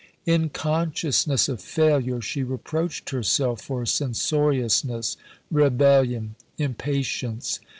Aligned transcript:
In 0.25 0.49
consciousness 0.49 1.47
of 1.47 1.61
failure, 1.61 2.21
she 2.21 2.41
reproached 2.41 3.11
herself 3.11 3.61
for 3.61 3.85
censoriousness, 3.85 5.15
rebellion, 5.51 6.33
impatience. 6.57 7.59